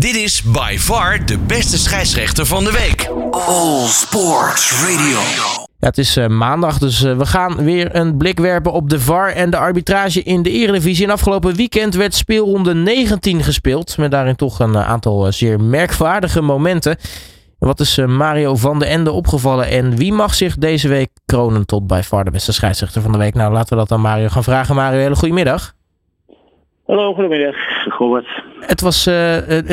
Dit 0.00 0.16
is 0.16 0.42
by 0.42 0.76
far 0.78 1.26
de 1.26 1.38
beste 1.46 1.78
scheidsrechter 1.78 2.46
van 2.46 2.64
de 2.64 2.72
week. 2.72 3.08
All 3.30 3.86
Sports 3.86 4.82
Radio. 4.82 5.18
Ja, 5.78 5.86
het 5.86 5.98
is 5.98 6.16
uh, 6.16 6.26
maandag, 6.26 6.78
dus 6.78 7.04
uh, 7.04 7.16
we 7.16 7.26
gaan 7.26 7.64
weer 7.64 7.94
een 7.94 8.16
blik 8.16 8.38
werpen 8.38 8.72
op 8.72 8.88
de 8.88 9.00
VAR 9.00 9.28
en 9.28 9.50
de 9.50 9.56
arbitrage 9.56 10.22
in 10.22 10.42
de 10.42 10.50
Eredivisie. 10.50 11.06
En 11.06 11.12
afgelopen 11.12 11.54
weekend 11.54 11.94
werd 11.94 12.14
speelronde 12.14 12.74
19 12.74 13.42
gespeeld, 13.42 13.98
met 13.98 14.10
daarin 14.10 14.36
toch 14.36 14.58
een 14.60 14.72
uh, 14.72 14.88
aantal 14.88 15.32
zeer 15.32 15.60
merkwaardige 15.60 16.42
momenten. 16.42 16.96
Wat 17.58 17.80
is 17.80 17.96
Mario 17.96 18.56
van 18.56 18.78
de 18.78 18.86
Ende 18.86 19.12
opgevallen 19.12 19.68
en 19.68 19.96
wie 19.96 20.12
mag 20.12 20.34
zich 20.34 20.56
deze 20.56 20.88
week 20.88 21.10
kronen 21.26 21.66
tot 21.66 21.86
by 21.86 22.00
far 22.04 22.24
de 22.24 22.30
beste 22.30 22.52
scheidsrechter 22.52 23.02
van 23.02 23.12
de 23.12 23.18
week? 23.18 23.34
Nou, 23.34 23.52
laten 23.52 23.72
we 23.72 23.82
dat 23.82 23.92
aan 23.92 24.00
Mario 24.00 24.28
gaan 24.28 24.44
vragen. 24.44 24.74
Mario, 24.74 24.98
hele 24.98 25.16
goedemiddag. 25.16 25.72
Hallo, 26.86 27.14
goedemiddag. 27.14 27.54
Robert. 27.98 28.48
Het 28.60 28.80
was 28.80 29.06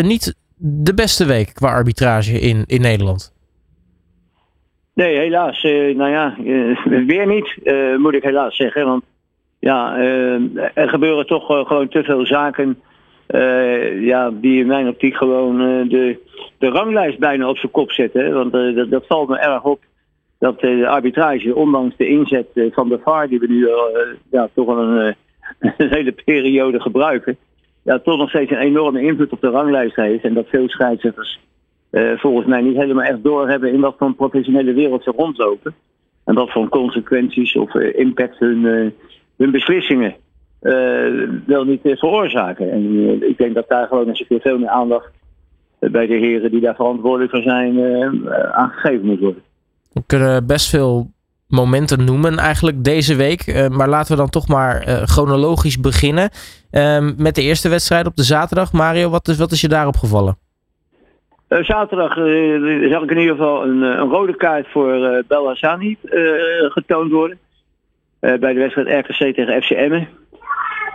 niet 0.01 0.35
de 0.55 0.93
beste 0.93 1.25
week 1.25 1.53
qua 1.53 1.71
arbitrage 1.71 2.39
in, 2.39 2.63
in 2.65 2.81
Nederland. 2.81 3.35
Nee, 4.93 5.17
helaas. 5.17 5.63
Uh, 5.63 5.95
nou 5.95 6.11
ja, 6.11 6.35
weer 7.05 7.27
niet, 7.27 7.57
moet 7.97 8.13
ik 8.13 8.23
helaas 8.23 8.55
zeggen. 8.55 8.85
Want 8.85 9.03
ja, 9.59 9.97
er 10.73 10.89
gebeuren 10.89 11.27
toch 11.27 11.45
gewoon 11.45 11.87
te 11.87 12.03
veel 12.03 12.25
zaken 12.25 12.81
ja, 13.99 14.31
die 14.31 14.59
in 14.59 14.67
mijn 14.67 14.87
optiek 14.87 15.15
gewoon 15.15 15.57
de, 15.87 16.19
de 16.57 16.69
ranglijst 16.69 17.19
bijna 17.19 17.49
op 17.49 17.57
zijn 17.57 17.71
kop 17.71 17.91
zetten. 17.91 18.33
Want 18.33 18.51
dat, 18.51 18.89
dat, 18.89 19.05
valt 19.07 19.29
me 19.29 19.37
erg 19.37 19.63
op 19.63 19.79
dat 20.39 20.59
de 20.59 20.87
arbitrage, 20.87 21.55
ondanks 21.55 21.97
de 21.97 22.07
inzet 22.07 22.47
van 22.71 22.89
de 22.89 22.99
VAR 23.03 23.27
die 23.27 23.39
we 23.39 23.47
nu 23.47 23.69
ja, 24.31 24.49
toch 24.53 24.67
al 24.67 24.77
een, 24.77 25.15
een, 25.77 25.89
hele 25.89 26.11
periode 26.11 26.79
gebruiken, 26.79 27.37
ja, 27.87 27.99
toch 27.99 28.17
nog 28.17 28.29
steeds 28.29 28.51
een 28.51 28.57
enorme 28.57 29.01
invloed 29.01 29.31
op 29.31 29.41
de 29.41 29.49
ranglijst 29.49 29.95
heeft. 29.95 30.23
En 30.23 30.33
dat 30.33 30.47
veel 30.47 30.69
scheidsrechters 30.69 31.39
uh, 31.91 32.17
volgens 32.17 32.47
mij 32.47 32.61
niet 32.61 32.75
helemaal 32.75 33.03
echt 33.03 33.23
doorhebben 33.23 33.73
in 33.73 33.79
wat 33.79 33.95
voor 33.97 34.13
professionele 34.13 34.73
wereld 34.73 35.03
ze 35.03 35.13
rondlopen. 35.15 35.75
En 36.23 36.35
wat 36.35 36.51
voor 36.51 36.69
consequenties 36.69 37.55
of 37.55 37.73
uh, 37.73 37.99
impact 37.99 38.39
hun, 38.39 38.57
uh, 38.57 38.89
hun 39.37 39.51
beslissingen 39.51 40.15
wel 41.45 41.63
niet 41.63 41.79
veroorzaken. 41.83 42.71
En 42.71 43.29
ik 43.29 43.37
denk 43.37 43.55
dat 43.55 43.67
daar 43.67 43.87
gewoon 43.87 44.07
eens 44.07 44.19
een 44.19 44.27
keer 44.27 44.41
veel 44.41 44.57
meer 44.59 44.69
aandacht 44.69 45.11
bij 45.79 46.07
de 46.07 46.15
heren 46.15 46.51
die 46.51 46.61
daar 46.61 46.75
verantwoordelijk 46.75 47.31
voor 47.31 47.41
zijn 47.41 47.79
aangegeven 48.51 49.05
moet 49.05 49.19
worden. 49.19 49.41
We 49.93 50.03
kunnen 50.05 50.45
best 50.45 50.69
veel 50.69 51.11
momenten 51.47 52.05
noemen 52.05 52.37
eigenlijk 52.37 52.83
deze 52.83 53.15
week. 53.15 53.69
maar 53.69 53.89
laten 53.89 54.11
we 54.11 54.17
dan 54.17 54.29
toch 54.29 54.47
maar 54.47 54.81
chronologisch 55.05 55.79
beginnen. 55.79 56.29
Ehm, 56.71 57.13
met 57.17 57.35
de 57.35 57.41
eerste 57.41 57.69
wedstrijd 57.69 58.07
op 58.07 58.15
de 58.15 58.23
zaterdag. 58.23 58.71
Mario, 58.71 59.09
wat 59.09 59.27
is, 59.27 59.37
wat 59.37 59.51
is 59.51 59.61
je 59.61 59.67
daarop 59.67 59.95
gevallen? 59.95 60.37
Uh, 61.49 61.63
zaterdag 61.63 62.13
zag 62.89 63.03
ik 63.03 63.11
in 63.11 63.17
ieder 63.17 63.35
geval 63.35 63.63
een, 63.63 63.81
een 63.81 64.09
rode 64.09 64.35
kaart 64.35 64.67
voor 64.67 65.23
Bel 65.27 65.47
Hassani 65.47 65.97
getoond 66.69 67.11
worden. 67.11 67.37
bij 68.19 68.53
de 68.53 68.59
wedstrijd 68.59 69.05
RKC 69.05 69.35
tegen 69.35 69.63
FC 69.63 69.69
Emmen. 69.69 70.07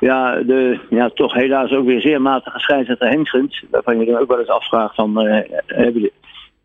Ja, 0.00 0.42
de, 0.42 0.78
ja, 0.91 1.09
toch 1.09 1.34
helaas 1.34 1.72
ook 1.72 1.87
weer 1.87 2.00
zeer 2.00 2.22
matige 2.22 2.59
scheidsrechter 2.59 3.09
Henschens. 3.09 3.64
Waarvan 3.70 3.98
je 3.98 4.06
dan 4.06 4.20
ook 4.20 4.28
wel 4.28 4.39
eens 4.39 4.48
afvraagt 4.48 4.94
van... 4.94 5.16
hebben, 5.66 6.11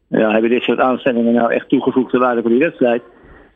ja, 0.07 0.31
hebben 0.31 0.49
dit 0.49 0.63
soort 0.63 0.79
aanstellingen 0.79 1.33
nou 1.33 1.51
echt 1.51 1.69
toegevoegde 1.69 2.17
waarde 2.17 2.41
voor 2.41 2.49
die 2.49 2.59
wedstrijd? 2.59 3.01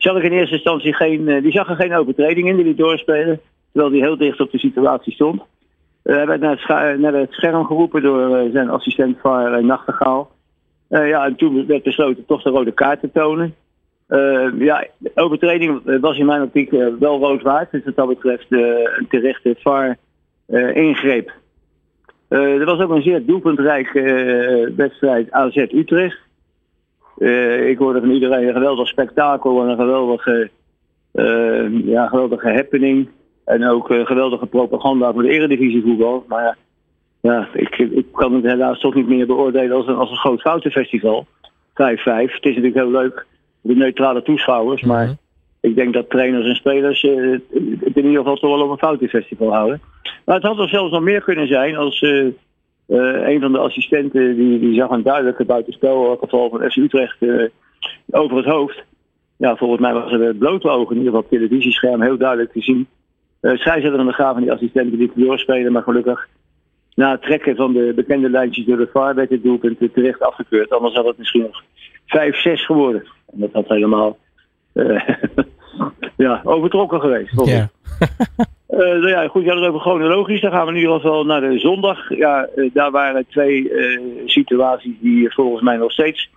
Zag 0.02 0.22
in 0.22 0.32
eerste 0.32 0.54
instantie 0.54 0.94
geen... 0.94 1.40
die 1.42 1.52
zag 1.52 1.68
er 1.68 1.76
geen 1.76 1.94
overtreding 1.94 2.48
in 2.48 2.56
die 2.56 2.64
die 2.64 2.74
doorspelen. 2.74 3.40
Terwijl 3.72 3.92
die 3.92 4.02
heel 4.02 4.16
dicht 4.16 4.40
op 4.40 4.50
de 4.50 4.58
situatie 4.58 5.12
stond. 5.12 5.42
Uh, 6.04 6.16
hij 6.16 6.26
werd 6.26 6.40
naar 6.40 6.64
het, 6.66 6.98
naar 6.98 7.14
het, 7.14 7.32
scherm 7.32 7.66
geroepen 7.66 8.02
door 8.02 8.44
uh, 8.44 8.52
zijn 8.52 8.70
assistent 8.70 9.18
uh, 9.24 9.56
Nachtegaal. 9.56 10.30
ja, 10.88 11.24
en 11.24 11.36
toen 11.36 11.66
werd 11.66 11.82
besloten 11.82 12.24
toch 12.26 12.42
de 12.42 12.50
rode 12.50 12.72
kaart 12.72 13.00
te 13.00 13.10
tonen. 13.12 13.54
ja, 14.58 14.86
de 14.98 15.10
overtreding 15.14 16.00
was 16.00 16.18
in 16.18 16.26
mijn 16.26 16.42
optiek 16.42 16.70
wel 16.98 17.18
rood 17.18 17.42
waard. 17.42 17.70
Dus 17.70 17.84
wat 17.84 17.96
dat 17.96 18.08
betreft 18.08 18.46
een 18.50 19.06
terechte 19.08 19.56
VAR 19.58 19.96
ingreep. 20.74 21.32
er 22.28 22.64
was 22.64 22.80
ook 22.80 22.90
een 22.90 23.02
zeer 23.02 23.26
doelpuntrijke 23.26 24.72
wedstrijd 24.76 25.30
AZ 25.30 25.66
Utrecht. 27.18 27.68
ik 27.68 27.78
hoorde 27.78 28.00
van 28.00 28.10
iedereen 28.10 28.46
een 28.46 28.52
geweldig 28.52 28.88
spektakel 28.88 29.62
en 29.62 29.68
een 29.68 29.76
geweldige, 29.76 30.50
ja, 31.84 32.06
geweldige 32.06 32.52
happening. 32.52 33.08
En 33.44 33.68
ook 33.68 33.90
uh, 33.90 34.06
geweldige 34.06 34.46
propaganda 34.46 35.12
voor 35.12 35.22
de 35.22 35.30
eredivisie 35.30 35.82
voetbal. 35.82 36.24
Maar 36.28 36.42
ja, 36.42 36.56
ja 37.20 37.48
ik, 37.52 37.78
ik 37.78 38.06
kan 38.12 38.34
het 38.34 38.44
helaas 38.44 38.80
toch 38.80 38.94
niet 38.94 39.08
meer 39.08 39.26
beoordelen 39.26 39.76
als 39.76 39.86
een, 39.86 39.96
als 39.96 40.10
een 40.10 40.16
groot 40.16 40.40
foutenfestival. 40.40 41.26
5-5. 41.26 41.74
Het 41.74 42.28
is 42.40 42.40
natuurlijk 42.42 42.74
heel 42.74 42.90
leuk, 42.90 43.26
de 43.60 43.74
neutrale 43.74 44.22
toeschouwers. 44.22 44.82
Maar 44.82 45.02
mm 45.02 45.06
-hmm. 45.06 45.18
ik 45.60 45.74
denk 45.74 45.92
dat 45.92 46.10
trainers 46.10 46.46
en 46.46 46.54
spelers 46.54 47.02
het 47.02 47.96
in 47.96 48.04
ieder 48.04 48.16
geval 48.16 48.36
toch 48.36 48.56
wel 48.56 48.64
op 48.64 48.70
een 48.70 48.78
foutenfestival 48.78 49.52
houden. 49.52 49.80
Maar 50.24 50.34
het 50.34 50.44
had 50.44 50.58
er 50.58 50.68
zelfs 50.68 50.92
nog 50.92 51.02
meer 51.02 51.22
kunnen 51.22 51.46
zijn 51.46 51.76
als 51.76 52.00
een 52.86 53.40
van 53.40 53.52
de 53.52 53.58
assistenten 53.58 54.36
die, 54.36 54.58
die 54.58 54.74
zag 54.74 54.90
een 54.90 55.02
duidelijke 55.02 55.44
buitenspel 55.44 56.16
geval 56.20 56.50
van 56.50 56.70
FC 56.70 56.76
Utrecht 56.76 57.16
over 58.10 58.36
het 58.36 58.46
hoofd. 58.46 58.84
Ja, 59.36 59.56
volgens 59.56 59.80
mij 59.80 59.92
was 59.92 60.10
het 60.10 60.38
blote 60.38 60.68
ogen 60.68 60.96
in 60.96 61.02
ieder 61.02 61.12
geval 61.12 61.20
op 61.20 61.30
televisiescherm 61.30 62.02
heel 62.02 62.16
duidelijk 62.16 62.52
te 62.52 62.60
zien 62.60 62.86
uh, 63.42 63.56
scheidsrechter 63.56 64.00
aan 64.00 64.06
de 64.06 64.12
gaaf 64.12 64.32
van 64.32 64.42
die 64.42 64.52
assistenten 64.52 64.98
die 64.98 65.10
het 65.14 65.24
doorspelen. 65.24 65.72
Maar 65.72 65.82
gelukkig 65.82 66.28
na 66.94 67.10
het 67.10 67.22
trekken 67.22 67.56
van 67.56 67.72
de 67.72 67.92
bekende 67.94 68.30
lijntjes 68.30 68.66
door 68.66 68.76
de 68.76 68.88
VAR 68.92 69.14
werd 69.14 69.30
het 69.30 69.42
doelpunt 69.42 69.78
terecht 69.92 70.20
afgekeurd. 70.20 70.70
Anders 70.70 70.94
had 70.94 71.06
het 71.06 71.18
misschien 71.18 71.42
nog 71.42 71.62
5-6 71.62 71.64
geworden. 72.42 73.02
En 73.32 73.40
dat 73.40 73.52
had 73.52 73.68
helemaal 73.68 74.18
uh, 74.74 75.08
ja, 76.16 76.40
overtrokken 76.44 77.00
geweest. 77.00 77.46
Ja. 77.46 77.70
uh, 78.72 78.78
nou 78.78 79.08
ja, 79.08 79.28
goed, 79.28 79.44
ja, 79.44 79.54
dat 79.54 79.68
over 79.68 79.80
chronologisch. 79.80 80.40
Dan 80.40 80.50
gaan 80.50 80.66
we 80.66 80.72
in 80.72 80.78
ieder 80.78 80.94
geval 80.94 81.24
naar 81.24 81.40
de 81.40 81.58
zondag. 81.58 82.16
Ja, 82.16 82.48
daar 82.72 82.90
waren 82.90 83.26
twee 83.28 83.72
situaties 84.26 84.94
die 85.00 85.32
volgens 85.32 85.62
mij 85.62 85.76
nog 85.76 85.92
steeds 85.92 86.30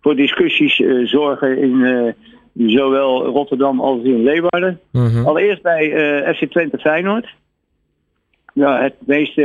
voor 0.00 0.16
discussies 0.16 0.82
zorgen 1.04 1.58
in 1.58 2.14
Zowel 2.54 3.24
Rotterdam 3.24 3.80
als 3.80 4.02
in 4.02 4.22
Leeuwarden. 4.22 4.80
Mhm. 4.92 5.26
Allereerst 5.26 5.62
bij 5.62 6.34
FC 6.34 6.50
Twente 6.50 6.78
Feyenoord. 6.78 7.28
Ja, 8.54 8.82
het 8.82 8.94
meest 9.06 9.40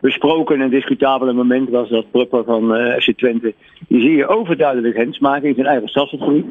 besproken 0.00 0.60
en 0.60 0.70
discutabele 0.70 1.32
moment 1.32 1.68
was 1.70 1.88
dat 1.88 2.10
Prupper 2.10 2.44
van 2.44 2.74
FC 2.98 3.12
Twente. 3.16 3.54
Die 3.88 4.00
zie 4.00 4.16
je 4.16 4.28
overduidelijk 4.28 4.96
hens 4.96 5.18
maken 5.18 5.48
in 5.48 5.54
zijn 5.54 5.66
eigen 5.66 5.88
stadsgebied. 5.88 6.46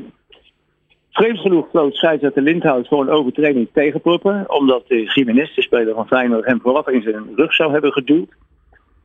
Vreemd 1.15 1.39
genoeg 1.39 1.69
floot 1.69 1.95
scheidsrechter 1.95 2.41
Lindhout 2.41 2.87
voor 2.87 3.01
een 3.01 3.09
overtreding 3.09 3.67
tegen 3.73 4.01
Prupper. 4.01 4.43
Omdat 4.47 4.83
de 4.87 5.03
Jiménez, 5.03 5.55
de 5.55 5.61
speler 5.61 5.93
van 5.93 6.07
Feyenoord, 6.07 6.45
hem 6.45 6.59
vooraf 6.61 6.87
in 6.87 7.01
zijn 7.01 7.23
rug 7.35 7.53
zou 7.53 7.71
hebben 7.71 7.91
geduwd. 7.91 8.29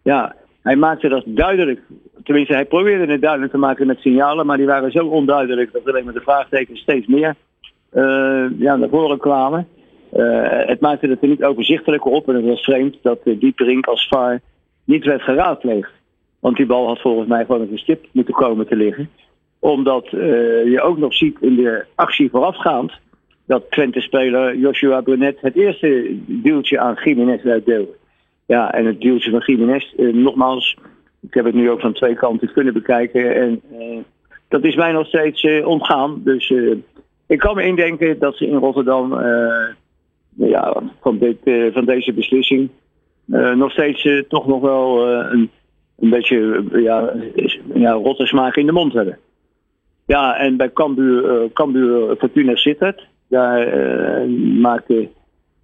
Ja, 0.03 0.35
hij 0.63 0.77
maakte 0.77 1.09
dat 1.09 1.23
duidelijk. 1.27 1.81
Tenminste, 2.25 2.55
hij 2.55 2.65
probeerde 2.65 3.13
het 3.13 3.21
duidelijk 3.21 3.53
te 3.53 3.59
maken 3.59 3.87
met 3.87 4.01
signalen, 4.01 4.47
maar 4.47 4.57
die 4.57 4.67
waren 4.67 4.91
zo 4.91 5.07
onduidelijk 5.07 5.73
dat 5.73 5.89
alleen 5.89 6.05
met 6.05 6.15
de 6.15 6.21
vraagtekens 6.21 6.81
steeds 6.81 7.07
meer 7.07 7.35
ja, 8.59 8.77
naar 8.77 8.89
voren 8.89 9.19
kwamen. 9.19 9.69
Uh, 10.17 10.49
het 10.67 10.81
maakte 10.81 11.07
het 11.07 11.23
er 11.23 11.29
niet 11.29 11.45
overzichtelijk 11.45 12.05
op 12.05 12.29
en 12.29 12.35
het 12.35 12.45
was 12.45 12.61
vreemd 12.61 12.97
dat 13.03 13.19
uh, 13.25 13.41
Dieperink 13.41 13.87
als 13.87 14.09
VAR 14.09 14.41
niet 14.85 15.05
werd 15.05 15.23
geraadpleegd. 15.23 15.91
Want 16.41 16.57
die 16.57 16.67
bal 16.67 16.87
had 16.87 17.01
volgens 17.01 17.29
mij 17.29 17.45
gewoon 17.45 17.63
op 17.63 17.71
een 17.71 17.79
stip 17.79 18.07
moeten 18.13 18.35
komen 18.35 18.67
te 18.67 18.77
liggen. 18.77 19.11
Omdat 19.61 20.09
je 20.11 20.81
ook 20.83 20.99
nog 20.99 21.15
ziet 21.15 21.37
in 21.41 21.55
de 21.55 21.85
actie 21.95 22.31
voorafgaand 22.31 22.93
dat 23.51 23.71
Twente-speler 23.71 24.57
Joshua 24.57 25.01
Brunet 25.01 25.41
het 25.41 25.57
eerste 25.57 26.17
duwtje 26.27 26.79
aan 26.79 26.99
Jiménez 27.05 27.45
uitdeelde. 27.45 27.97
Ja, 28.47 28.73
en 28.73 28.87
het 28.87 29.01
duwtje 29.01 29.31
van 29.31 29.43
Jiménez, 29.47 29.93
uh, 29.97 30.15
nogmaals, 30.15 30.77
ik 31.21 31.35
heb 31.35 31.45
het 31.45 31.55
nu 31.55 31.71
ook 31.71 31.81
van 31.81 31.93
twee 31.93 32.15
kanten 32.15 32.53
kunnen 32.53 32.73
bekijken. 32.73 33.35
En 33.35 33.61
uh, 33.73 33.99
dat 34.49 34.65
is 34.65 34.75
mij 34.75 34.93
nog 34.93 35.07
steeds 35.07 35.65
ontgaan. 35.65 36.21
Dus 36.25 36.53
ik 37.27 37.39
kan 37.39 37.55
me 37.55 37.63
indenken 37.63 38.19
dat 38.19 38.37
ze 38.37 38.47
in 38.47 38.57
Rotterdam 38.57 39.21
ja, 40.35 40.83
van, 41.01 41.19
dit, 41.19 41.37
van 41.73 41.85
deze 41.85 42.13
beslissing 42.13 42.69
nog 43.55 43.71
steeds 43.71 44.09
toch 44.29 44.47
nog 44.47 44.61
wel 44.61 45.09
een, 45.09 45.51
een 45.99 46.11
beetje 46.11 46.65
ja, 46.73 47.13
ja, 47.75 47.93
rotte 47.93 48.27
smaak 48.27 48.57
in 48.57 48.67
de 48.67 48.73
mond 48.73 48.93
hebben. 48.93 49.19
Ja, 50.11 50.37
en 50.37 50.57
bij 50.57 50.73
Cambuur, 50.73 51.53
Cambuur 51.53 52.17
Fortuna 52.17 52.57
Sittard, 52.57 53.07
daar 53.29 53.69
maakte 54.61 55.09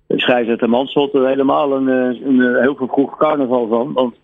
scheidsrechter 0.08 0.68
Mansholt 0.68 1.14
er 1.14 1.26
helemaal 1.26 1.72
een, 1.72 1.86
een, 1.86 2.38
een 2.38 2.62
heel 2.62 2.74
vroeg 2.74 3.16
carnaval 3.16 3.68
van. 3.68 3.92
Want 3.92 4.14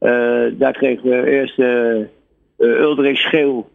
uh, 0.00 0.58
daar 0.58 0.72
kregen 0.72 1.10
we 1.10 1.30
eerst 1.30 1.58
uh, 1.58 1.96
uh, 1.96 2.80
Uldering 2.80 3.16
scheel. 3.16 3.68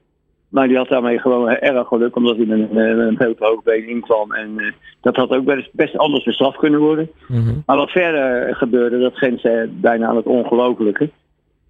Maar 0.49 0.67
die 0.67 0.77
had 0.77 0.87
daarmee 0.87 1.19
gewoon 1.19 1.49
erg 1.49 1.87
geluk, 1.87 2.15
omdat 2.15 2.37
hij 2.37 2.45
met 2.45 2.59
een, 2.59 2.77
een 2.77 3.17
veel 3.17 3.35
te 3.35 3.45
hoog 3.45 3.63
been 3.63 3.87
inkwam. 3.87 4.33
En 4.33 4.53
uh, 4.57 4.71
dat 5.01 5.15
had 5.15 5.29
ook 5.29 5.45
best, 5.45 5.69
best 5.73 5.97
anders 5.97 6.23
bestraft 6.23 6.57
kunnen 6.57 6.79
worden. 6.79 7.09
Mm 7.27 7.41
-hmm. 7.41 7.63
Maar 7.65 7.77
wat 7.77 7.91
verder 7.91 8.55
gebeurde, 8.55 8.99
dat 8.99 9.15
grenst 9.15 9.47
bijna 9.81 10.07
aan 10.07 10.15
het 10.15 10.25
ongelofelijke. 10.25 11.09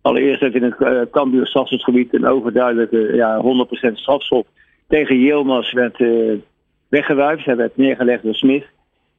Allereerst 0.05 0.41
heeft 0.41 0.55
in 0.55 0.63
het 0.63 0.75
uh, 0.79 1.01
Cambuur 1.11 1.47
strafschopgebied 1.47 2.13
een 2.13 2.27
overduidelijke 2.27 3.15
ja, 3.15 3.41
100% 3.89 3.93
strafschop 3.93 4.47
tegen 4.87 5.19
Yilmaz 5.19 5.71
werd 5.71 5.99
uh, 5.99 6.33
weggewuifd. 6.87 7.45
Hij 7.45 7.55
werd 7.55 7.77
neergelegd 7.77 8.23
door 8.23 8.35
Smith. 8.35 8.65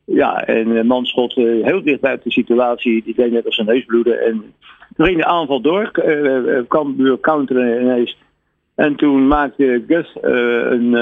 Ja, 0.04 0.44
en 0.44 0.68
uh, 0.68 0.82
Manschot 0.82 1.34
heel 1.34 1.82
dicht 1.82 2.00
buiten 2.00 2.28
de 2.28 2.34
situatie. 2.34 3.02
Die 3.04 3.14
deed 3.14 3.32
net 3.32 3.44
als 3.44 3.54
zijn 3.54 3.66
neus 3.66 3.84
bloeden. 3.84 4.20
En 4.20 4.54
toen 4.96 5.06
ging 5.06 5.18
de 5.18 5.24
aanval 5.24 5.60
door. 5.60 5.90
Cambuur 6.68 7.20
counteren 7.20 7.80
ineens. 7.82 8.18
En 8.74 8.96
toen 8.96 9.26
maakte 9.26 9.84
Gus 9.86 10.16
een, 10.20 10.94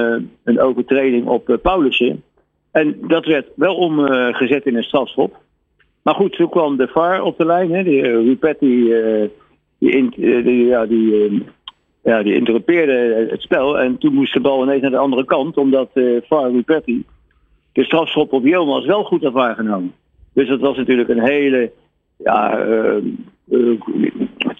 een 0.44 0.60
overtreding 0.60 1.26
op 1.26 1.58
Paulussen. 1.62 2.22
En 2.70 2.96
dat 3.06 3.24
werd 3.24 3.46
wel 3.56 3.74
omgezet 3.74 4.66
in 4.66 4.76
een 4.76 4.82
strafschop. 4.82 5.36
Maar 6.02 6.14
goed, 6.14 6.32
toen 6.32 6.50
kwam 6.50 6.76
de 6.76 6.88
VAR 6.88 7.22
op 7.22 7.38
de 7.38 7.46
lijn. 7.46 7.74
Hè. 7.74 7.82
Die, 7.82 8.38
die, 9.90 10.42
die, 10.42 10.66
ja, 10.66 10.86
die, 10.86 11.44
ja, 12.02 12.22
die 12.22 12.34
interrumpeerde 12.34 13.26
het 13.30 13.42
spel. 13.42 13.78
En 13.78 13.98
toen 13.98 14.14
moest 14.14 14.32
de 14.32 14.40
bal 14.40 14.62
ineens 14.62 14.82
naar 14.82 14.90
de 14.90 14.96
andere 14.96 15.24
kant. 15.24 15.56
Omdat 15.56 15.90
uh, 15.94 16.20
VAR 16.22 16.50
Rupetti 16.50 17.04
de 17.72 17.84
strafschop 17.84 18.32
op 18.32 18.44
Yilmaz 18.44 18.86
wel 18.86 19.04
goed 19.04 19.22
had 19.22 19.32
waargenomen. 19.32 19.92
Dus 20.32 20.48
dat 20.48 20.60
was 20.60 20.76
natuurlijk 20.76 21.08
een 21.08 21.24
hele 21.24 21.70
ja, 22.16 22.66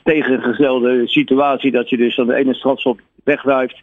tegengestelde 0.03 1.03
situatie. 1.09 1.71
Dat 1.71 1.91
je 1.91 1.97
dus 1.97 2.19
aan 2.19 2.27
de 2.27 2.35
ene 2.35 2.55
strafschop 2.55 3.01
wegwuift. 3.25 3.83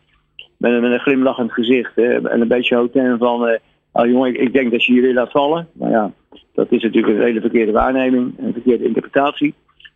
Met 0.58 0.72
een, 0.72 1.00
glimlachend 1.00 1.52
gezicht. 1.52 1.98
en 1.98 2.42
een 2.42 2.48
beetje 2.48 2.76
hotel 2.76 3.18
van... 3.18 3.60
oh 3.92 4.06
jongen, 4.06 4.30
ik, 4.30 4.38
ik, 4.38 4.54
denk 4.54 4.72
dat 4.72 4.84
je 4.84 4.94
jullie 4.94 5.14
laat 5.14 5.32
vallen. 5.32 5.68
Maar 5.74 5.90
ja, 5.90 6.12
dat 6.54 6.72
is 6.72 6.84
natuurlijk 6.84 7.14
een 7.14 7.24
hele 7.24 7.42
verkeerde 7.42 7.72
waarneming. 7.72 8.34
Een 8.38 8.54
verkeerde 8.54 8.86
interpretatie. 8.86 9.54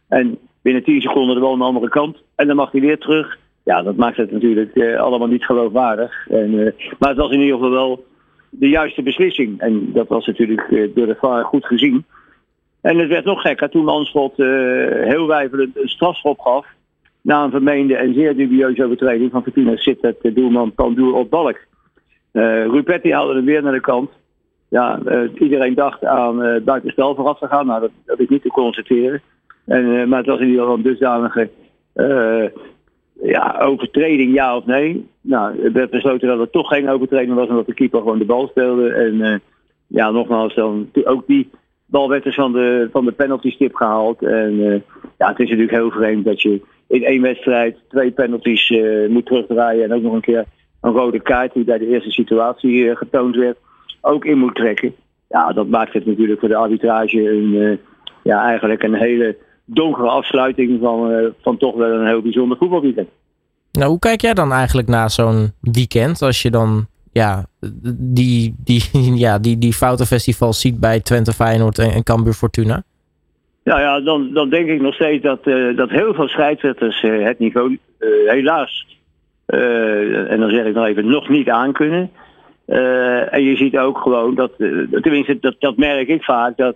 En 0.07 0.37
binnen 0.65 0.83
10 0.83 1.01
seconden 1.01 1.35
de 1.35 1.41
bal 1.41 1.51
aan 1.51 1.59
de 1.59 1.65
andere 1.65 1.89
kant. 1.89 2.23
En 2.35 2.47
dan 2.47 2.55
mag 2.55 2.71
hij 2.71 2.81
weer 2.81 2.97
terug. 2.97 3.37
Ja, 3.63 3.81
dat 3.81 3.95
maakt 3.95 4.17
het 4.17 4.31
natuurlijk 4.31 4.75
uh, 4.75 4.99
allemaal 4.99 5.27
niet 5.27 5.45
geloofwaardig. 5.45 6.27
En, 6.29 6.53
uh, 6.53 6.71
maar 6.99 7.09
het 7.09 7.17
was 7.17 7.31
in 7.31 7.39
ieder 7.39 7.55
geval 7.55 7.71
wel 7.71 8.05
de 8.49 8.69
juiste 8.69 9.01
beslissing. 9.01 9.59
En 9.59 9.91
dat 9.93 10.07
was 10.07 10.25
natuurlijk 10.25 10.67
uh, 10.69 10.89
door 10.95 11.05
de 11.05 11.15
VAR 11.15 11.43
goed 11.43 11.65
gezien. 11.65 12.05
En 12.81 12.97
het 12.97 13.09
werd 13.09 13.25
nog 13.25 13.41
gekker 13.41 13.69
toen 13.69 13.83
Manschot 13.83 14.37
heel 14.37 15.27
wijfelend 15.27 15.77
een 15.77 15.89
strafschop 15.89 16.39
gaf. 16.39 16.65
Na 17.21 17.43
een 17.43 17.51
vermeende 17.51 17.95
en 17.95 18.13
zeer 18.13 18.35
dubieuze 18.35 18.83
overtreding 18.83 19.31
van 19.31 19.43
Fortuna 19.43 19.77
zit 19.77 19.97
het 20.01 20.35
doelman 20.35 20.73
Pandoer 20.73 21.13
op 21.13 21.29
balk. 21.29 21.59
Rupetti 22.31 23.13
haalde 23.13 23.35
hem 23.35 23.45
weer 23.45 23.63
naar 23.63 23.73
de 23.73 23.81
kant. 23.81 24.09
Ja, 24.67 24.99
iedereen 25.39 25.73
dacht 25.73 26.05
aan 26.05 26.63
buitenspel 26.63 27.15
vooraf 27.15 27.39
te 27.39 27.47
gaan. 27.47 27.65
Nou, 27.65 27.81
dat, 27.81 27.91
dat 28.05 28.19
is 28.19 28.27
niet 28.27 28.41
te 28.41 28.49
constateren. 28.49 29.21
En, 29.65 29.85
uh, 29.85 30.05
maar 30.05 30.17
het 30.17 30.27
was 30.27 30.39
in 30.39 30.45
ieder 30.45 30.61
geval 30.61 30.77
een 30.77 30.83
dusdanige 30.83 31.49
uh, 31.95 32.45
ja, 33.21 33.59
overtreding, 33.59 34.33
ja 34.33 34.57
of 34.57 34.65
nee. 34.65 35.07
Nou, 35.21 35.63
het 35.63 35.73
werd 35.73 35.89
besloten 35.89 36.27
dat 36.27 36.39
het 36.39 36.51
toch 36.51 36.67
geen 36.67 36.89
overtreding 36.89 37.33
was, 37.33 37.47
omdat 37.47 37.65
de 37.65 37.73
keeper 37.73 37.99
gewoon 37.99 38.19
de 38.19 38.25
bal 38.25 38.47
speelde. 38.47 38.89
En 38.89 39.13
uh, 39.13 39.35
ja, 39.87 40.11
nogmaals, 40.11 40.55
dan 40.55 40.89
ook 41.03 41.27
die 41.27 41.49
bal 41.85 42.09
werd 42.09 42.23
dus 42.23 42.35
van 42.35 42.51
de, 42.51 42.89
van 42.91 43.05
de 43.05 43.11
penalty 43.11 43.51
stip 43.51 43.75
gehaald. 43.75 44.21
En 44.21 44.83
ja, 45.17 45.27
het 45.27 45.39
is 45.39 45.49
natuurlijk 45.49 45.77
heel 45.77 45.91
vreemd 45.91 46.25
dat 46.25 46.41
je 46.41 46.61
in 46.87 47.03
één 47.03 47.21
wedstrijd 47.21 47.77
twee 47.87 48.11
penalties 48.11 48.69
moet 49.09 49.25
terugdraaien 49.25 49.83
en 49.83 49.93
ook 49.93 50.01
nog 50.01 50.13
een 50.13 50.21
keer 50.21 50.45
een 50.81 50.91
rode 50.91 51.19
kaart 51.19 51.53
die 51.53 51.63
bij 51.63 51.77
de 51.77 51.87
eerste 51.87 52.11
situatie 52.11 52.95
getoond 52.95 53.35
werd, 53.35 53.57
ook 54.01 54.25
in 54.25 54.37
moet 54.37 54.55
trekken. 54.55 54.95
Ja, 55.29 55.51
dat 55.51 55.67
maakt 55.67 55.93
het 55.93 56.05
natuurlijk 56.05 56.39
voor 56.39 56.49
de 56.49 56.55
arbitrage 56.55 57.29
een, 57.29 57.79
ja, 58.23 58.43
eigenlijk 58.43 58.83
een 58.83 58.93
hele 58.93 59.37
donkere 59.65 60.07
afsluiting 60.07 60.79
van, 60.81 61.11
uh, 61.11 61.27
van 61.41 61.57
toch 61.57 61.75
wel 61.75 61.91
een 61.91 62.07
heel 62.07 62.21
bijzonder 62.21 62.57
voetbalweekend. 62.57 63.09
Nou, 63.71 63.89
hoe 63.89 63.99
kijk 63.99 64.21
jij 64.21 64.33
dan 64.33 64.51
eigenlijk 64.51 64.87
naar 64.87 65.09
zo'n 65.09 65.51
weekend 65.61 66.21
als 66.21 66.41
je 66.41 66.49
dan 66.51 66.87
ja, 67.11 67.45
die, 67.97 68.55
die, 68.57 68.83
ja, 69.25 69.39
die, 69.39 69.57
die 69.57 69.73
foutenfestivals 69.73 70.61
ziet 70.61 70.79
bij 70.79 70.99
Twente 70.99 71.31
Feyenoord 71.31 71.79
en, 71.79 71.91
en 71.91 72.03
Cambuur 72.03 72.33
Fortuna? 72.33 72.83
Ja, 73.63 73.79
ja 73.79 73.99
dan, 73.99 74.33
dan 74.33 74.49
denk 74.49 74.67
ik 74.67 74.81
nog 74.81 74.93
steeds 74.93 75.23
dat, 75.23 75.39
uh, 75.43 75.77
dat 75.77 75.89
heel 75.89 76.13
veel 76.13 76.27
scheidsrechters 76.27 77.03
uh, 77.03 77.25
het 77.25 77.39
niveau 77.39 77.77
helaas, 78.25 78.87
en 79.45 80.39
dan 80.39 80.49
zeg 80.49 80.65
ik 80.65 80.73
nog 80.73 80.85
even, 80.85 81.07
nog 81.07 81.29
niet 81.29 81.49
aankunnen. 81.49 82.11
en 83.31 83.43
je 83.43 83.55
ziet 83.55 83.77
ook 83.77 83.97
gewoon 83.97 84.35
dat, 84.35 84.51
tenminste 85.01 85.37
dat, 85.39 85.55
dat 85.59 85.77
merk 85.77 86.07
ik 86.07 86.23
vaak, 86.23 86.57
dat 86.57 86.75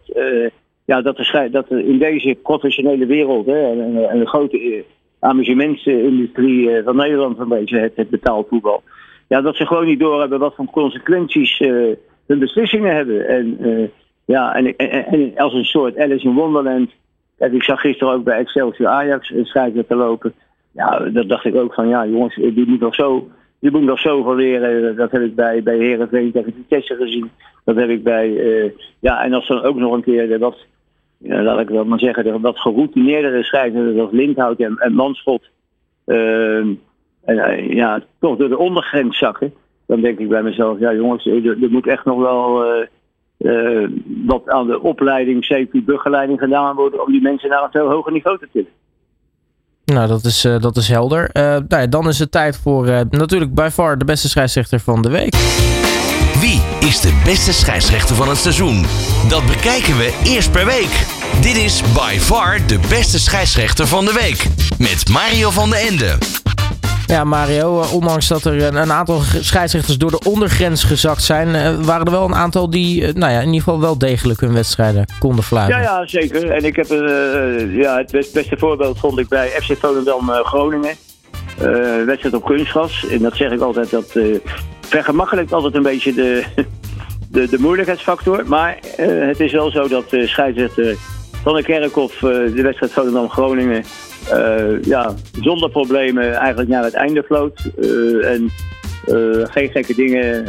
ja, 0.90 1.02
dat, 1.02 1.18
er, 1.18 1.52
dat 1.52 1.70
in 1.70 1.98
deze 1.98 2.38
professionele 2.44 3.06
wereld 3.06 3.46
hè, 3.46 3.72
en, 3.72 4.10
en 4.10 4.20
de 4.20 4.28
grote 4.28 4.60
eh, 4.60 4.84
amusementsindustrie 5.20 6.72
eh, 6.72 6.84
van 6.84 6.96
Nederland 6.96 7.40
een 7.40 7.80
het, 7.80 7.96
het 7.96 8.10
betaald 8.10 8.48
voetbal. 8.48 8.84
Ja, 9.28 9.42
dat 9.42 9.56
ze 9.56 9.66
gewoon 9.66 9.86
niet 9.86 10.00
doorhebben 10.00 10.40
wat 10.40 10.56
voor 10.56 10.66
consequenties 10.66 11.60
uh, 11.60 11.96
hun 12.28 12.40
beslissingen 12.40 12.96
hebben. 12.96 13.28
En, 13.28 13.92
ja, 14.26 14.56
en, 14.56 14.76
en, 14.76 15.06
en, 15.06 15.38
als 15.38 15.54
een 15.54 15.66
soort 15.66 15.98
Alice 15.98 16.28
in 16.28 16.34
Wonderland. 16.34 16.92
Kijk, 17.38 17.54
ik 17.54 17.64
zag 17.64 17.82
gisteren 17.82 18.14
ook 18.14 18.24
bij 18.24 18.38
Excelsior 18.38 18.90
Ajax 18.90 19.30
een 19.30 19.46
schrijver 19.46 19.88
te 19.88 19.96
lopen. 19.96 20.34
Ja, 20.72 21.00
dat 21.00 21.30
dacht 21.30 21.46
ik 21.46 21.56
ook 21.56 21.74
van 21.74 21.88
ja, 21.88 22.06
jongens, 22.06 22.36
die 22.36 22.68
moet 22.68 22.80
nog 22.80 22.96
zo. 22.96 23.28
Je 23.60 23.72
moet 23.72 23.82
nog 23.82 24.00
zoveel 24.00 24.36
leren. 24.36 24.96
Dat 24.96 25.12
heb 25.12 25.22
ik 25.22 25.36
bij, 25.36 25.64
bij 25.64 25.78
Herenveen 25.78 26.32
tegen 26.32 26.54
Vitesse 26.54 26.96
gezien. 26.96 27.32
Dat 27.66 27.76
heb 27.76 27.90
ik 27.90 28.04
bij. 28.04 28.32
Ja, 29.00 29.24
en 29.24 29.34
als 29.34 29.48
dan 29.48 29.64
ook 29.64 29.76
nog 29.76 29.94
een 29.94 30.04
keer 30.04 30.40
wat 30.40 30.58
ja, 31.20 31.44
laat 31.44 31.60
ik 31.60 31.70
wel 31.70 31.86
maar 31.86 32.00
zeggen, 32.00 32.24
de 32.24 32.40
wat 32.40 32.60
geroutineerdere 32.60 33.44
schrijvers 33.44 34.00
als 34.00 34.12
Lindhout 34.12 34.60
en, 34.60 34.78
en 34.78 34.94
Manschot, 34.94 35.50
uh, 36.06 36.58
en, 36.58 36.80
uh, 37.26 37.74
ja, 37.74 38.02
toch 38.20 38.38
door 38.38 38.50
de 38.50 38.58
ondergrens 38.58 39.18
zakken. 39.18 39.54
Dan 39.86 40.02
denk 40.02 40.20
ik 40.20 40.30
bij 40.30 40.44
mezelf, 40.44 40.80
ja 40.80 40.94
jongens, 40.94 41.26
er, 41.26 41.64
er 41.64 41.72
moet 41.72 41.88
echt 41.88 42.06
nog 42.06 42.20
wel 42.20 42.66
uh, 43.38 43.88
wat 44.26 44.50
aan 44.50 44.68
de 44.68 44.82
opleiding, 44.82 45.46
CQ-begeleiding 45.54 46.40
gedaan 46.40 46.76
worden 46.76 47.06
om 47.06 47.12
die 47.12 47.22
mensen 47.22 47.50
naar 47.50 47.64
een 47.64 47.72
veel 47.72 47.90
hoger 47.90 48.12
niveau 48.12 48.38
te 48.38 48.48
tillen. 48.52 48.72
Nou, 49.86 50.08
dat 50.08 50.24
is, 50.24 50.42
dat 50.42 50.78
is 50.78 50.88
helder. 50.88 51.30
Nou 51.68 51.90
dan 51.90 52.08
is 52.08 52.20
het 52.20 52.32
tijd 52.32 52.58
voor 52.58 52.86
natuurlijk 53.10 53.54
by 53.54 53.68
far 53.72 53.98
de 53.98 54.06
beste 54.06 54.30
scheidsrechter 54.30 54.80
van 54.80 55.02
de 55.02 55.10
week. 55.10 55.34
Wie 56.40 56.62
is 56.80 57.02
de 57.02 57.22
beste 57.24 57.54
scheidsrechter 57.54 58.16
van 58.16 58.30
het 58.30 58.38
seizoen? 58.38 58.86
Dat 59.30 59.46
bekijken 59.46 59.98
we 59.98 60.20
eerst 60.24 60.52
per 60.52 60.66
week. 60.66 61.06
Dit 61.42 61.58
is 61.58 61.82
by 61.94 62.18
far 62.20 62.68
de 62.68 62.80
beste 62.90 63.20
scheidsrechter 63.20 63.88
van 63.88 64.06
de 64.06 64.14
week. 64.14 64.46
Met 64.78 65.10
Mario 65.10 65.50
van 65.50 65.70
de 65.70 65.76
Ende. 65.76 66.18
Ja, 67.06 67.24
Mario, 67.24 67.84
ondanks 67.94 68.28
dat 68.28 68.44
er 68.44 68.64
een 68.64 68.92
aantal 68.92 69.22
scheidsrechters 69.42 69.98
door 69.98 70.12
de 70.12 70.22
ondergrens 70.24 70.84
gezakt 70.84 71.24
zijn, 71.24 71.84
waren 71.86 72.06
er 72.06 72.12
wel 72.12 72.26
een 72.26 72.36
aantal 72.36 72.70
die 72.70 73.14
nou 73.14 73.32
ja, 73.32 73.40
in 73.40 73.46
ieder 73.46 73.62
geval 73.62 73.80
wel 73.80 73.98
degelijk 73.98 74.40
hun 74.40 74.54
wedstrijden 74.54 75.06
konden 75.20 75.44
fluiten. 75.44 75.82
Ja, 75.82 75.84
ja, 75.84 76.08
zeker. 76.08 76.52
En 76.52 76.64
ik 76.64 76.76
heb 76.76 76.92
uh, 76.92 77.76
ja, 77.76 77.98
het 77.98 78.30
beste 78.34 78.56
voorbeeld 78.58 79.00
vond 79.00 79.20
ik 79.20 79.28
bij 79.28 79.50
FC 79.50 79.78
Volendam 79.80 80.30
Groningen. 80.30 80.96
Uh, 81.62 82.06
wedstrijd 82.06 82.36
op 82.36 82.46
kunstgras. 82.46 83.06
En 83.08 83.22
dat 83.22 83.36
zeg 83.36 83.52
ik 83.52 83.62
altijd, 83.62 83.90
dat 83.90 84.16
vergemakkelijkt 84.90 85.54
altijd 85.54 85.76
een 85.76 85.84
beetje 85.84 86.14
de, 86.14 86.44
de, 87.32 87.50
de 87.50 87.60
moeilijkheidsfactor. 87.60 88.44
Maar 88.48 88.80
uh, 89.00 89.28
het 89.28 89.40
is 89.40 89.52
wel 89.52 89.72
zo 89.72 89.88
dat 89.88 90.06
scheidsrechter 90.10 90.96
van 91.44 91.56
de 91.56 91.64
Kerkhof 91.64 92.16
uh, 92.16 92.22
de 92.56 92.62
wedstrijd 92.62 92.92
Volendam-Groningen 92.92 93.84
uh, 94.34 94.84
ja, 94.84 95.14
zonder 95.42 95.70
problemen 95.70 96.34
eigenlijk 96.34 96.70
naar 96.70 96.84
het 96.84 96.94
einde 96.94 97.24
vloot. 97.24 97.72
en 98.22 98.52
geen 99.44 99.70
gekke 99.70 99.96
dingen 99.96 100.46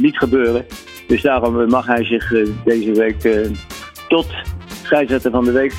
niet 0.00 0.18
gebeuren. 0.18 0.66
Dus 1.06 1.22
daarom 1.22 1.68
mag 1.68 1.86
hij 1.86 2.04
zich 2.04 2.32
deze 2.64 2.92
week 2.92 3.48
tot 4.08 4.26
scheidsrechter 4.82 5.30
van 5.30 5.44
de 5.44 5.52
week 5.52 5.74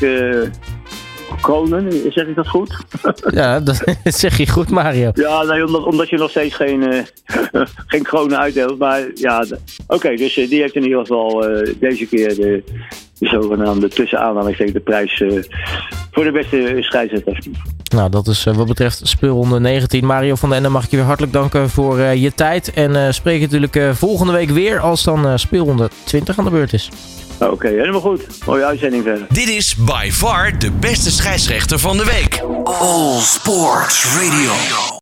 kronen, 1.42 2.12
zeg 2.12 2.28
ik 2.28 2.36
dat 2.36 2.48
goed? 2.48 2.76
Ja, 3.34 3.60
dat 3.60 3.84
zeg 4.04 4.38
je 4.38 4.50
goed, 4.50 4.70
Mario. 4.70 5.12
Ja, 5.14 5.44
nee, 5.44 5.66
omdat, 5.66 5.84
omdat 5.84 6.10
je 6.10 6.18
nog 6.18 6.30
steeds 6.30 6.56
geen, 6.56 6.94
uh, 6.94 7.02
geen 7.88 8.04
kronen 8.04 8.40
uitdeelt. 8.40 8.78
Maar 8.78 9.02
ja, 9.16 9.40
oké, 9.40 9.58
okay, 9.88 10.16
dus 10.16 10.38
uh, 10.38 10.50
die 10.50 10.62
heeft 10.62 10.76
in 10.76 10.84
ieder 10.84 11.00
geval 11.00 11.50
uh, 11.50 11.74
deze 11.80 12.06
keer 12.06 12.36
de, 12.36 12.64
de 13.20 13.28
zogenaamde 13.28 13.88
tussenaanhalingstekens 13.88 14.74
de 14.74 14.84
prijs 14.84 15.24
voor 16.12 16.24
de 16.24 16.32
beste 16.32 16.78
scheidsrechter. 16.80 17.40
Nou, 17.96 18.10
dat 18.10 18.28
is 18.28 18.44
wat 18.44 18.68
betreft 18.68 19.02
speelronde 19.04 19.60
19. 19.60 20.06
Mario 20.06 20.36
van 20.36 20.50
den 20.50 20.58
Ende 20.58 20.70
mag 20.70 20.84
ik 20.84 20.90
je 20.90 20.98
weer 20.98 21.06
hartelijk 21.06 21.34
danken 21.34 21.70
voor 21.70 22.00
je 22.00 22.34
tijd. 22.34 22.74
En 22.74 23.14
spreek 23.14 23.42
natuurlijk 23.42 23.96
volgende 23.96 24.34
week 24.34 24.50
weer 24.50 24.80
als 24.80 25.04
dan 25.04 25.40
speelronde 25.40 25.90
20 26.04 26.38
aan 26.38 26.46
de 26.46 26.52
beurt 26.52 26.74
is. 26.74 26.90
Oké, 27.40 27.52
okay, 27.52 27.72
helemaal 27.72 28.02
goed. 28.02 28.22
Mooie 28.46 28.66
uitzending 28.66 29.04
verder. 29.04 29.28
Dit 29.30 29.48
is 29.48 29.76
by 29.76 30.10
far 30.12 30.60
de 30.60 30.72
beste 30.72 31.12
scheidsrechter 31.12 31.80
van 31.80 31.98
de 31.98 32.06
week. 32.06 32.42
All 32.64 33.20
Sports 33.20 34.06
Radio. 34.16 34.96